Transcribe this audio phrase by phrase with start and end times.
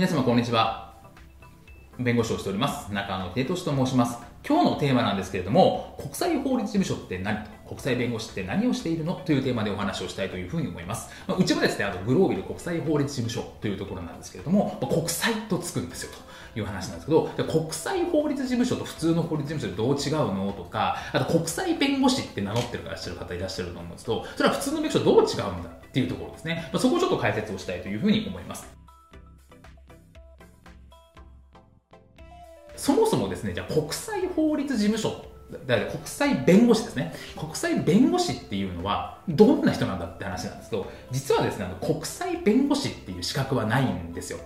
[0.00, 0.94] 皆様こんにちは。
[1.98, 2.90] 弁護士をしております。
[2.90, 4.16] 中野秀俊と申します。
[4.48, 16.30] 今日のテーマなんですけれども国際法律事務所って何と国際弁護士って何をしているのというテーマでお話をしたいというふうに思います、まあ、うちはですねあとグロービル国際法律事務所というところなんですけれども、まあ、国際とつくんですよと。
[16.56, 26.68] いう話なんですけど、国際法律事務所と普通の法律事務所でどう違うのとか、あと国際弁護士って名乗ってるからっしゃる方いらっしゃると思うんですけど、それは普通の弁護士とどう違うんだっていうところですね。
[26.72, 28.79] まあ、そこをちょっと解説をしたいというふうに思います。
[32.80, 35.26] そもそもですね、じゃあ国際法律事務所
[35.66, 37.14] だから国際弁護士ですね。
[37.36, 44.38] 国際弁護士っていうのはどんな人なんだって話なんですけど、実はですね、あの国際弁護士っていう資格はないんですよ。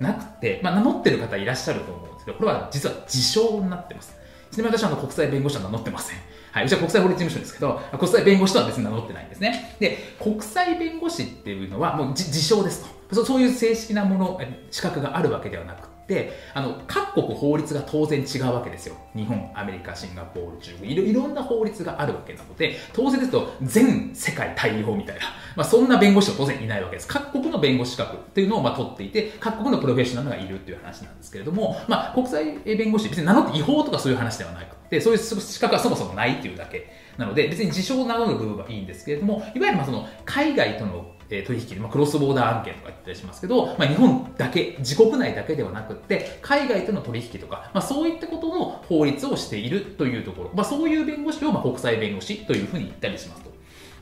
[0.00, 4.16] なくて、まあ、名乗ってる方いらっしゃると思うんですけど、これは実は自称になってます。
[4.50, 6.18] ちなみに私はあの国際弁護士は名乗ってません。
[6.52, 6.64] はい。
[6.64, 9.76] うちは国際法律事務所ですけど、国際弁護士とは別に名乗ってないんですね。
[9.78, 13.24] で、国際弁護士っていうのはもう自称ですと。
[13.26, 14.40] そういう正式なもの、
[14.70, 18.96] 資格があるわけではなくであの各国法律が当然違うわけですよ。
[19.14, 25.22] 日本アメリカシンガポール中国いろいろんな法律があるわけなので当然ですと全世界対応みたいな、
[25.56, 53.51] まあ、そんな弁護士は当然いないわけです各国の弁護士資格っていうのをまあ取っていて各国のプロフェッショナルがいるっていう話なんですけれども、まあ、国際弁護士別に名乗って違法とかそういう話ではなくてそういう資格はそもそもないっていうだけなので別に自称を名乗る部分はいいんですけれどもいわゆるまあその海外との取引、まあ、クロスボーダー案件とか言ったりしますけど、まあ、日本だけ、自国内だけではなくって、海外との取引とか、まあ、そういったことの法律をしているというところ、まあ、そういう弁護士をまあ国際弁護士というふうに言ったりしますと。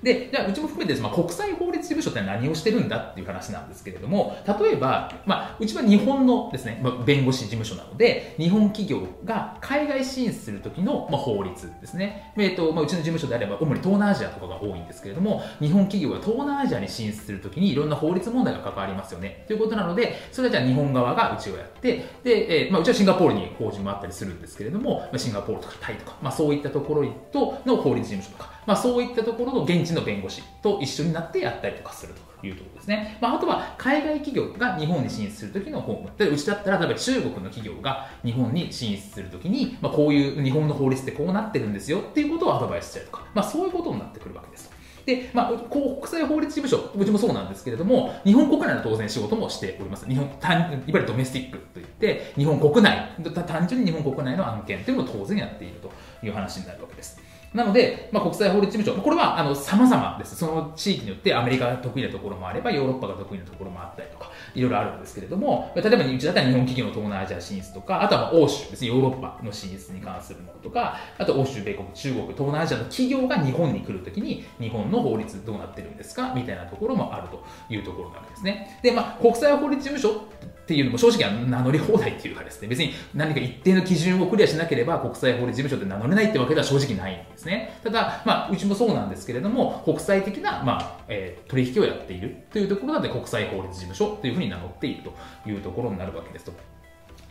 [0.03, 12.33] で、じゃあ、うちも含めてです、まあ、国際法律事務所って何をしてるんだっていう話なんですけれども、例えば、まあ、うちは日本のですね、まあ、弁護士事務所なので、日本企業が海外進出するときの、まあ、法律ですね。
[12.37, 19.45] えっ、ー、と、まあ、うちの事務所であれば、主に東南アジアとかが多いんですけれども、日本企業が東南アジアに進出するときにいろんな法律問題が関わりますよね。
[19.47, 33.19] ということなので、それはじゃあ日本側がうちをやって、で、えー、まあ、うちはシンガポールに法人もあったりするんですけれども、まあ、シンガポールとかタイとか、まあ、そういったところとの法律事務所とか、まあ、そういったところの現地の弁護士と一緒になってやったりとかするというところですね。
[33.21, 36.11] まあ、あとは海外企業が日本に進出するときの法務。
[36.17, 44.71] でうちだったら、例えば中国の企業が日本に進出するときに、まあ、こういう日本の法律ってこうなってるんですよっていうことをアドバイスしたりとか、まあ、そういうことになってくるわけです。
[45.07, 50.07] で、まあ、国際法律事務所、うちもそうなんですけれども、日本国内の当然仕事もしております。
[50.07, 53.11] 日本、いわゆるドメスティックといって、日本国内、
[53.47, 55.91] 単純に日本国内の案件というのを当然やっていると
[56.25, 57.21] いう話になるわけです。
[57.53, 60.37] なので、まあ、国際法律事務所、これはあの様々です。
[60.37, 78.79] その地域によってアメリカが得意なところもあれば、ヨーロッパが得意なところもあったりとか、いろいろあるんですけれども、例えばうちだったら日本企業の東南アジア進出とか、あとは欧州ですね、ヨーロッパの進出に関するものとか、あと欧州、米国、中国、東南アジアの企業が日本に来るときに、日本の法律どうなってるんですかみたいなところもあるというところなわけですね。
[78.81, 80.23] で、まあ、国際法律事務所
[80.71, 87.81] っていうのも正直は名乗り放題っていうかですね、別に何か一定の基準をクリアしなければ国際法律事務所って名乗れないってわけでは正直ないんですね。
[87.83, 96.53] ただ、まあ、うちもそうなんですけれども、国際的な、まあ、えー、取引をやっているというところなので、国際法律事務所というふうに名乗っているというところになるわけですと。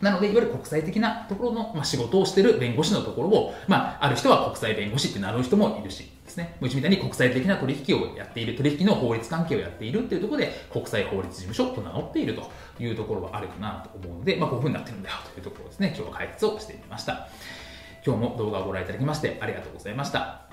[0.02, 6.56] なので、いわゆる国際的なところの、まあ、仕事をしている弁護士のところを、まあ、ある人は国際弁護士って名乗る人もいるし、ですね。
[6.60, 15.94] うちみたいに国際的な取引をやっている、取引の法律関係をやっているっていうところで、国際法律事務所と名乗っているというところはあるかなと思うので、まあ、こういうふうになってるんだよというところですね。
[15.96, 17.28] 今日は解説をしてみました。
[18.04, 20.49] 今日も動画をご覧いただきましてありがとうございました。